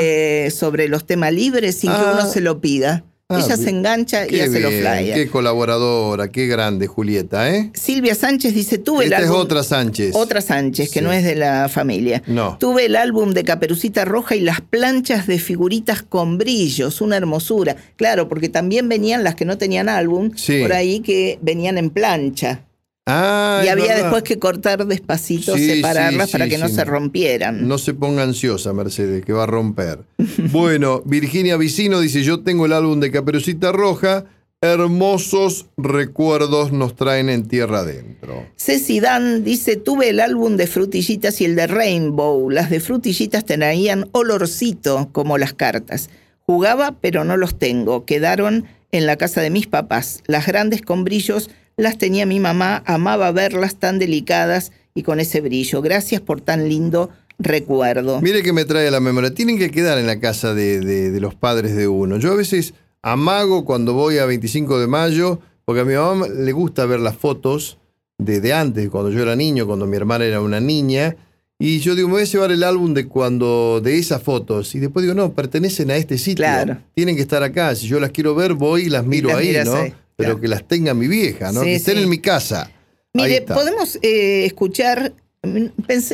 eh, 0.00 0.50
sobre 0.52 0.88
los 0.88 1.06
temas 1.06 1.32
libres 1.32 1.76
sin 1.78 1.92
que 1.92 2.00
uno 2.00 2.22
ah. 2.22 2.26
se 2.26 2.40
lo 2.40 2.60
pida. 2.60 3.04
Ah, 3.36 3.44
Ella 3.46 3.56
se 3.56 3.70
engancha 3.70 4.26
y 4.28 4.40
hace 4.40 4.60
los 4.60 4.72
flyers. 4.72 5.14
Qué 5.14 5.28
colaboradora, 5.28 6.28
qué 6.28 6.46
grande 6.46 6.86
Julieta, 6.86 7.50
¿eh? 7.54 7.70
Silvia 7.74 8.14
Sánchez 8.14 8.54
dice, 8.54 8.78
tuve 8.78 9.06
el 9.06 9.12
álbum... 9.14 9.30
es 9.30 9.36
otra 9.36 9.62
Sánchez. 9.62 10.14
Otra 10.14 10.40
Sánchez, 10.40 10.90
que 10.90 11.02
no 11.02 11.12
es 11.12 11.24
de 11.24 11.34
la 11.34 11.68
familia. 11.68 12.22
No. 12.26 12.56
Tuve 12.58 12.86
el 12.86 12.96
álbum 12.96 13.32
de 13.32 13.44
Caperucita 13.44 14.04
Roja 14.04 14.36
y 14.36 14.40
las 14.40 14.60
planchas 14.60 15.26
de 15.26 15.38
figuritas 15.38 16.02
con 16.02 16.38
brillos, 16.38 17.00
una 17.00 17.16
hermosura. 17.16 17.76
Claro, 17.96 18.28
porque 18.28 18.48
también 18.48 18.88
venían 18.88 19.24
las 19.24 19.34
que 19.34 19.44
no 19.44 19.58
tenían 19.58 19.88
álbum, 19.88 20.30
por 20.60 20.72
ahí 20.72 21.00
que 21.00 21.38
venían 21.42 21.78
en 21.78 21.90
plancha. 21.90 22.64
Ah, 23.06 23.62
y 23.62 23.68
había 23.68 23.96
después 23.96 24.22
que 24.22 24.38
cortar 24.38 24.86
despacito, 24.86 25.58
separarlas 25.58 26.30
para 26.30 26.48
que 26.48 26.56
no 26.56 26.68
se 26.68 26.84
rompieran. 26.84 27.68
No 27.68 27.76
se 27.76 27.92
ponga 27.92 28.22
ansiosa, 28.22 28.72
Mercedes, 28.72 29.24
que 29.24 29.32
va 29.34 29.42
a 29.42 29.46
romper. 29.46 30.00
bueno, 30.52 31.02
Virginia 31.04 31.58
Vicino 31.58 32.00
dice: 32.00 32.22
Yo 32.22 32.40
tengo 32.40 32.64
el 32.64 32.72
álbum 32.72 33.00
de 33.00 33.10
Caperucita 33.10 33.72
Roja. 33.72 34.24
Hermosos 34.62 35.66
recuerdos 35.76 36.72
nos 36.72 36.96
traen 36.96 37.28
en 37.28 37.46
tierra 37.46 37.80
adentro. 37.80 38.46
Ceci 38.56 39.00
Dan 39.00 39.44
dice: 39.44 39.76
Tuve 39.76 40.08
el 40.08 40.20
álbum 40.20 40.56
de 40.56 40.66
frutillitas 40.66 41.42
y 41.42 41.44
el 41.44 41.56
de 41.56 41.66
Rainbow. 41.66 42.48
Las 42.48 42.70
de 42.70 42.80
frutillitas 42.80 43.44
tenían 43.44 44.08
olorcito 44.12 45.10
como 45.12 45.36
las 45.36 45.52
cartas. 45.52 46.08
Jugaba, 46.46 46.96
pero 47.02 47.24
no 47.24 47.36
los 47.36 47.58
tengo. 47.58 48.06
Quedaron 48.06 48.64
en 48.92 49.04
la 49.04 49.16
casa 49.16 49.42
de 49.42 49.50
mis 49.50 49.66
papás. 49.66 50.22
Las 50.26 50.46
grandes 50.46 50.80
con 50.80 51.04
brillos 51.04 51.50
las 51.76 51.98
tenía 51.98 52.26
mi 52.26 52.40
mamá, 52.40 52.82
amaba 52.86 53.32
verlas 53.32 53.76
tan 53.76 53.98
delicadas 53.98 54.72
y 54.94 55.02
con 55.02 55.20
ese 55.20 55.40
brillo. 55.40 55.82
Gracias 55.82 56.20
por 56.20 56.40
tan 56.40 56.68
lindo 56.68 57.10
recuerdo. 57.38 58.20
Mire 58.20 58.42
que 58.42 58.52
me 58.52 58.64
trae 58.64 58.88
a 58.88 58.90
la 58.90 59.00
memoria. 59.00 59.34
Tienen 59.34 59.58
que 59.58 59.70
quedar 59.70 59.98
en 59.98 60.06
la 60.06 60.20
casa 60.20 60.54
de, 60.54 61.18
los 61.20 61.34
padres 61.34 61.74
de 61.74 61.88
uno. 61.88 62.18
Yo 62.18 62.32
a 62.32 62.36
veces 62.36 62.74
amago 63.02 63.64
cuando 63.64 63.92
voy 63.92 64.18
a 64.18 64.26
25 64.26 64.78
de 64.78 64.86
mayo, 64.86 65.40
porque 65.64 65.80
a 65.80 65.84
mi 65.84 65.94
mamá 65.94 66.28
le 66.28 66.52
gusta 66.52 66.86
ver 66.86 67.00
las 67.00 67.16
fotos 67.16 67.78
de, 68.18 68.52
antes, 68.52 68.88
cuando 68.90 69.10
yo 69.10 69.22
era 69.22 69.34
niño, 69.34 69.66
cuando 69.66 69.86
mi 69.86 69.96
hermana 69.96 70.24
era 70.24 70.40
una 70.40 70.60
niña. 70.60 71.16
Y 71.58 71.78
yo 71.78 71.94
digo, 71.94 72.08
me 72.08 72.14
voy 72.14 72.22
a 72.22 72.26
llevar 72.26 72.52
el 72.52 72.62
álbum 72.62 72.94
de 72.94 73.06
cuando, 73.06 73.80
de 73.82 73.98
esas 73.98 74.22
fotos. 74.22 74.74
Y 74.74 74.80
después 74.80 75.02
digo, 75.04 75.14
no, 75.14 75.32
pertenecen 75.32 75.90
a 75.90 75.96
este 75.96 76.18
sitio. 76.18 76.46
Tienen 76.94 77.16
que 77.16 77.22
estar 77.22 77.42
acá. 77.42 77.74
Si 77.74 77.86
yo 77.86 78.00
las 78.00 78.10
quiero 78.10 78.34
ver, 78.34 78.54
voy 78.54 78.82
y 78.82 78.90
las 78.90 79.04
miro 79.06 79.34
ahí, 79.34 79.56
¿no? 79.64 80.03
Pero 80.16 80.40
que 80.40 80.48
las 80.48 80.66
tenga 80.66 80.94
mi 80.94 81.08
vieja, 81.08 81.52
¿no? 81.52 81.62
que 81.62 81.74
estén 81.76 81.98
en 81.98 82.08
mi 82.08 82.18
casa. 82.18 82.70
Mire, 83.12 83.42
podemos 83.42 83.96
eh, 84.02 84.44
escuchar, 84.44 85.12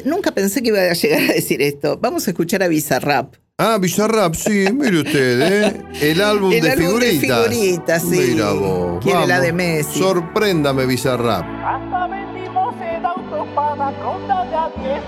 nunca 0.05 0.33
pensé 0.33 0.63
que 0.63 0.69
iba 0.69 0.81
a 0.81 0.93
llegar 0.93 1.31
a 1.31 1.33
decir 1.33 1.63
esto. 1.63 1.99
Vamos 1.99 2.27
a 2.27 2.31
escuchar 2.33 2.63
a 2.63 2.69
Bizarrap. 2.69 3.35
Ah, 3.59 3.77
Bizarrap, 3.79 4.35
sí, 4.35 4.67
mire 4.73 5.01
usted, 5.01 5.41
¿eh? 5.43 5.83
El 6.01 6.21
álbum, 6.23 6.51
El 6.53 6.63
de, 6.63 6.71
álbum 6.71 6.87
figuritas. 6.87 7.21
de 7.21 7.51
figuritas. 7.51 8.03
sí. 8.03 8.09
Mira 8.33 8.53
vos. 8.53 9.05
Quiere 9.05 9.27
la 9.27 9.41
de 9.41 9.53
Messi. 9.53 9.99
Sorpréndame, 9.99 10.87
Bizarrap. 10.87 11.45
Hasta 11.45 12.07
vendimos 12.07 12.75
el 12.81 13.05
auto 13.05 13.47
para 13.55 13.93
contarle 14.03 14.57
a 14.57 14.71
10 14.83 15.03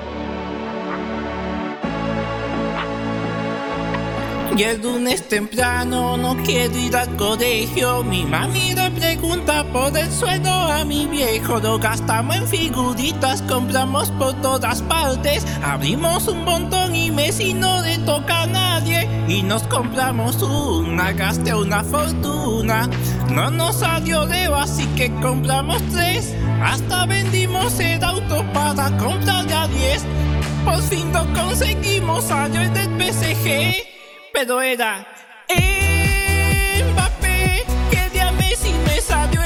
Y 4.54 4.64
el 4.64 4.82
lunes 4.82 5.26
temprano 5.28 6.18
no 6.18 6.36
quiero 6.42 6.76
ir 6.76 6.94
al 6.94 7.16
colegio. 7.16 8.02
Mi 8.04 8.26
mami 8.26 8.74
le 8.74 8.90
pregunta 8.90 9.64
por 9.72 9.96
el 9.96 10.10
sueldo 10.12 10.50
a 10.50 10.84
mi 10.84 11.06
viejo. 11.06 11.58
Lo 11.58 11.78
gastamos 11.78 12.36
en 12.36 12.46
figuritas, 12.46 13.40
compramos 13.42 14.10
por 14.10 14.34
todas 14.42 14.82
partes. 14.82 15.46
Abrimos 15.64 16.28
un 16.28 16.44
montón 16.44 16.94
y 16.94 17.10
Messi 17.10 17.54
no 17.54 17.80
le 17.80 17.96
toca 17.98 18.42
a 18.42 18.46
nadie. 18.46 19.08
Y 19.26 19.42
nos 19.42 19.62
compramos 19.62 20.42
una, 20.42 21.12
gasté 21.12 21.54
una 21.54 21.82
fortuna. 21.82 22.90
No 23.30 23.50
nos 23.50 23.76
salió 23.76 24.26
de 24.26 24.44
así 24.54 24.86
que 24.96 25.10
compramos 25.22 25.80
tres. 25.92 26.34
Hasta 26.62 27.06
vendimos 27.06 27.80
el 27.80 28.04
auto 28.04 28.44
para 28.52 28.94
comprarle 28.98 29.54
a 29.54 29.66
diez. 29.68 30.04
Por 30.62 30.82
fin 30.82 31.10
lo 31.10 31.24
conseguimos, 31.32 32.30
el 32.30 32.72
del 32.74 33.12
PSG 33.12 33.91
pero 34.32 34.60
era 34.62 35.06
Mbappé, 36.90 37.64
que 37.90 38.10
día 38.10 38.32
Messi 38.32 38.72
me 38.86 39.00
salió 39.00 39.40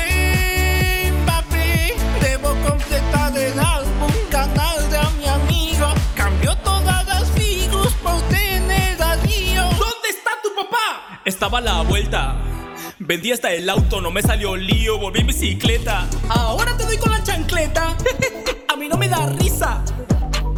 Mbappé. 1.23 1.95
Debo 2.21 2.51
completar 2.67 3.37
el 3.37 3.59
álbum, 3.59 4.11
ganarle 4.31 4.97
a 4.97 5.11
mi 5.11 5.27
amigo. 5.27 5.89
Cambió 6.15 6.57
todas 6.59 7.07
las 7.07 7.31
figuras 7.33 7.93
por 7.95 8.21
tener 8.29 9.03
a 9.03 9.17
Río. 9.17 9.63
¿Dónde 9.63 10.09
está 10.09 10.31
tu 10.43 10.55
papá? 10.55 11.21
Estaba 11.25 11.59
a 11.59 11.63
la 11.63 11.83
vuelta. 11.83 12.37
Vendí 12.99 13.33
hasta 13.33 13.53
el 13.53 13.69
auto, 13.69 14.01
no 14.01 14.11
me 14.11 14.23
salió 14.23 14.57
lío, 14.57 14.99
volví 14.99 15.21
en 15.21 15.27
bicicleta. 15.27 16.09
Ahora 16.29 16.77
te 16.77 16.85
doy 16.85 16.97
con 16.97 17.11
la 17.11 17.23
chancleta. 17.23 17.97
a 18.69 18.77
mí 18.77 18.89
no 18.89 18.97
me 18.97 19.09
da 19.09 19.27
risa. 19.27 19.85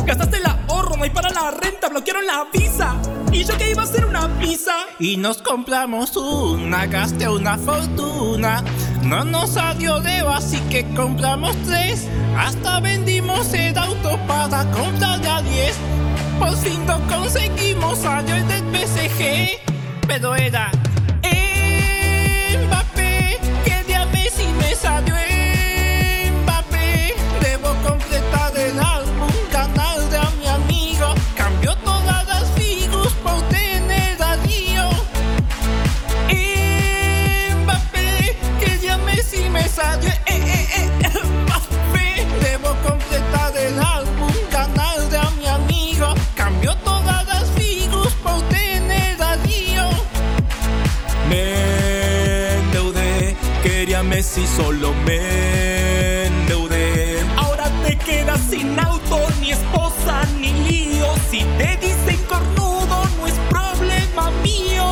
Gastaste 0.08 0.38
el 0.38 0.46
ahorro, 0.46 0.96
no 0.96 1.04
hay 1.04 1.10
para 1.10 1.28
la 1.28 1.50
renta, 1.50 1.90
bloquearon 1.90 2.26
la 2.26 2.46
visa. 2.50 2.96
Y 3.30 3.44
yo 3.44 3.58
que 3.58 3.72
iba 3.72 3.82
a 3.82 3.84
hacer 3.84 4.06
una 4.06 4.26
pizza. 4.38 4.72
Y 4.98 5.18
nos 5.18 5.42
compramos 5.42 6.16
una, 6.16 6.86
gasté 6.86 7.28
una 7.28 7.58
fortuna. 7.58 8.64
No 9.02 9.22
nos 9.26 9.50
salió 9.50 10.00
de 10.00 10.20
así 10.20 10.60
que 10.70 10.88
compramos 10.94 11.54
tres. 11.66 12.08
Hasta 12.38 12.80
vendimos 12.80 13.52
el 13.52 13.76
auto 13.76 14.18
para 14.26 14.64
comprar 14.70 15.20
ya 15.20 15.42
diez. 15.42 15.76
Por 16.38 16.56
fin 16.56 16.86
lo 16.86 16.98
conseguimos, 17.06 17.98
salió 17.98 18.34
el 18.34 18.48
del 18.48 18.62
PSG. 18.62 19.60
Pero 20.06 20.34
era 20.34 20.70
si 54.28 54.46
solo 54.46 54.92
me 55.06 56.26
endeudé. 56.26 57.18
Ahora 57.36 57.70
te 57.86 57.96
quedas 57.96 58.40
sin 58.50 58.78
auto, 58.78 59.26
ni 59.40 59.52
esposa, 59.52 60.22
ni 60.38 60.52
lío. 60.68 61.06
Si 61.30 61.44
te 61.56 61.78
dicen 61.80 62.20
cornudo, 62.28 63.08
no 63.18 63.26
es 63.26 63.34
problema 63.48 64.30
mío. 64.42 64.90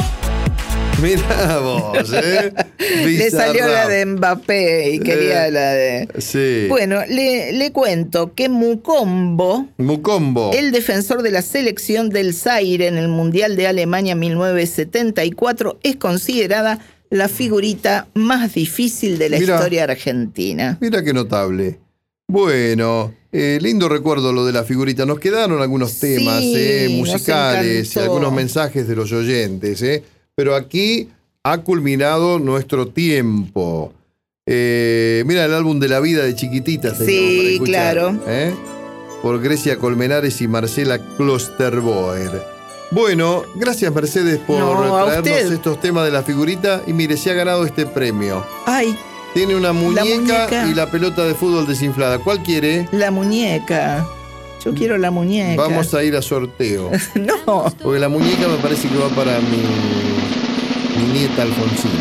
Mira 1.02 1.58
vos, 1.58 2.10
¿eh? 2.14 2.50
le 3.04 3.30
salió 3.30 3.68
la 3.68 3.86
de 3.86 4.06
Mbappé 4.06 4.92
y 4.92 5.00
quería 5.00 5.48
eh, 5.48 5.50
la 5.50 5.72
de. 5.72 6.08
Sí. 6.18 6.66
Bueno, 6.70 7.02
le, 7.06 7.52
le, 7.52 7.72
cuento 7.72 8.32
que 8.34 8.48
Mukombo. 8.48 9.66
Mukombo. 9.76 10.52
El 10.54 10.72
defensor 10.72 11.22
de 11.22 11.32
la 11.32 11.42
selección 11.42 12.08
del 12.08 12.32
Zaire 12.32 12.86
en 12.86 12.96
el 12.96 13.08
Mundial 13.08 13.56
de 13.56 13.66
Alemania 13.66 14.14
1974 14.14 15.78
es 15.82 15.96
considerada 15.96 16.80
la 17.10 17.28
figurita 17.28 18.08
más 18.14 18.54
difícil 18.54 19.18
de 19.18 19.28
la 19.30 19.38
historia 19.38 19.84
argentina. 19.84 20.78
Mira 20.80 21.02
qué 21.02 21.12
notable. 21.12 21.78
Bueno, 22.28 23.14
eh, 23.30 23.58
lindo 23.60 23.88
recuerdo 23.88 24.32
lo 24.32 24.44
de 24.44 24.52
la 24.52 24.64
figurita. 24.64 25.06
Nos 25.06 25.20
quedaron 25.20 25.62
algunos 25.62 25.98
temas 25.98 26.42
eh, 26.42 26.88
musicales 26.90 27.94
y 27.94 27.98
algunos 28.00 28.32
mensajes 28.32 28.88
de 28.88 28.96
los 28.96 29.12
oyentes. 29.12 29.80
Eh. 29.82 30.02
Pero 30.34 30.54
aquí 30.54 31.08
ha 31.44 31.58
culminado 31.58 32.38
nuestro 32.38 32.88
tiempo. 32.88 33.92
mira 34.46 35.44
el 35.44 35.54
álbum 35.54 35.78
de 35.78 35.88
la 35.88 36.00
vida 36.00 36.24
de 36.24 36.34
chiquititas. 36.34 36.98
Sí, 36.98 37.60
claro. 37.64 38.20
Por 39.22 39.40
Grecia 39.40 39.76
Colmenares 39.76 40.40
y 40.40 40.48
Marcela 40.48 40.98
Klosterboer. 41.16 42.55
Bueno, 42.90 43.44
gracias 43.54 43.92
Mercedes 43.92 44.38
por 44.38 44.56
traernos 45.06 45.52
estos 45.52 45.80
temas 45.80 46.04
de 46.04 46.12
la 46.12 46.22
figurita 46.22 46.82
y 46.86 46.92
mire, 46.92 47.16
se 47.16 47.30
ha 47.30 47.34
ganado 47.34 47.66
este 47.66 47.86
premio. 47.86 48.44
Ay. 48.64 48.96
Tiene 49.34 49.54
una 49.54 49.72
muñeca, 49.72 50.66
y 50.66 50.72
la 50.72 50.90
pelota 50.90 51.24
de 51.24 51.34
fútbol 51.34 51.66
desinflada. 51.66 52.18
¿Cuál 52.18 52.42
quiere? 52.42 52.88
La 52.92 53.10
muñeca. 53.10 54.06
Yo 54.64 54.72
quiero 54.72 54.96
la 54.96 55.10
muñeca. 55.10 55.60
Vamos 55.60 55.92
a 55.92 56.02
ir 56.02 56.16
a 56.16 56.22
sorteo. 56.22 56.90
no. 57.14 57.70
Porque 57.82 57.98
la 57.98 58.08
muñeca 58.08 58.48
me 58.48 58.56
parece 58.56 58.88
que 58.88 58.96
va 58.96 59.08
para 59.10 59.38
mi, 59.40 59.62
mi 60.96 61.12
nieta 61.12 61.42
Alfonsina. 61.42 61.92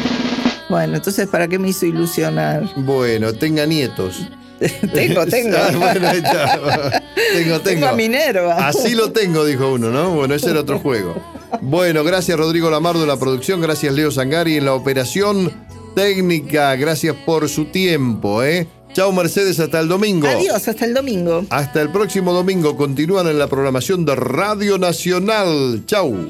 Bueno, 0.69 0.95
entonces, 0.95 1.27
¿para 1.27 1.47
qué 1.47 1.59
me 1.59 1.69
hizo 1.69 1.85
ilusionar? 1.85 2.63
Bueno, 2.77 3.33
tenga 3.33 3.65
nietos. 3.65 4.21
tengo, 4.93 5.25
tengo. 5.29 5.57
Ah, 5.57 5.71
bueno, 5.75 6.07
ahí 6.07 6.17
está. 6.17 7.03
tengo, 7.33 7.59
tengo. 7.61 7.87
a 7.87 7.93
Minerva. 7.93 8.67
Así 8.67 8.95
lo 8.95 9.11
tengo, 9.11 9.45
dijo 9.45 9.73
uno, 9.73 9.89
¿no? 9.89 10.11
Bueno, 10.11 10.35
ese 10.35 10.51
era 10.51 10.61
otro 10.61 10.79
juego. 10.79 11.15
Bueno, 11.61 12.03
gracias 12.03 12.37
Rodrigo 12.37 12.69
Lamardo 12.69 13.01
en 13.01 13.07
la 13.07 13.17
producción, 13.17 13.61
gracias 13.61 13.93
Leo 13.93 14.11
Sangari 14.11 14.57
en 14.57 14.65
la 14.65 14.73
operación 14.73 15.51
técnica, 15.95 16.75
gracias 16.75 17.15
por 17.25 17.47
su 17.47 17.65
tiempo, 17.65 18.43
¿eh? 18.43 18.67
Chao 18.93 19.11
Mercedes, 19.11 19.59
hasta 19.59 19.81
el 19.81 19.89
domingo. 19.89 20.27
Adiós, 20.27 20.67
hasta 20.69 20.85
el 20.85 20.93
domingo. 20.93 21.45
Hasta 21.49 21.81
el 21.81 21.89
próximo 21.89 22.31
domingo. 22.31 22.77
Continúan 22.77 23.27
en 23.27 23.37
la 23.37 23.47
programación 23.47 24.05
de 24.05 24.15
Radio 24.15 24.77
Nacional. 24.77 25.83
Chau. 25.85 26.29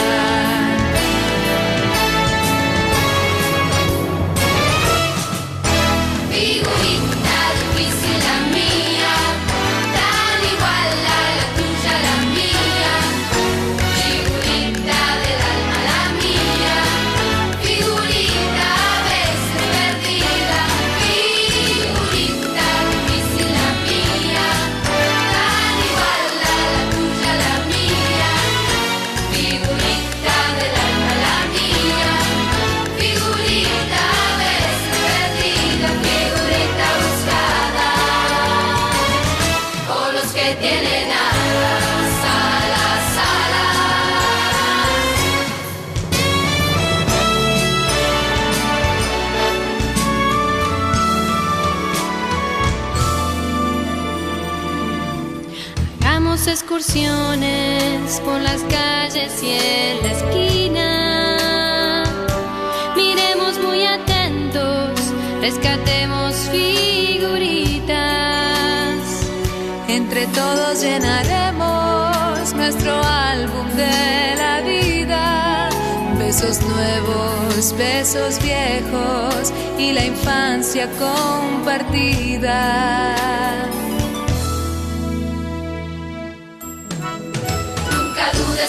Besos 76.51 76.67
nuevos, 76.67 77.77
besos 77.77 78.43
viejos 78.43 79.53
y 79.79 79.93
la 79.93 80.03
infancia 80.03 80.85
compartida. 80.99 82.35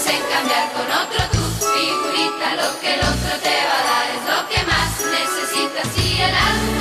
en 0.06 0.22
cambiar 0.30 0.72
con 0.72 0.86
otro 1.02 1.22
tu 1.32 1.42
figurita. 1.58 2.54
Lo 2.54 2.70
que 2.80 2.94
el 2.94 3.00
otro 3.00 3.32
te 3.42 3.56
va 3.66 3.76
a 3.80 3.84
dar 3.90 4.06
es 4.14 4.22
lo 4.30 4.38
que 4.48 4.60
más 4.64 4.92
necesitas 5.18 5.88
y 5.98 6.08
el 6.20 6.34
algo 6.34 6.71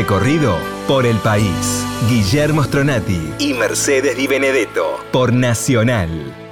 recorrido 0.00 0.56
por 0.88 1.04
el 1.04 1.18
país. 1.18 1.84
Guillermo 2.08 2.64
Stronati 2.64 3.34
y 3.38 3.52
Mercedes 3.52 4.16
Di 4.16 4.26
Benedetto 4.26 4.98
por 5.12 5.30
Nacional. 5.30 6.49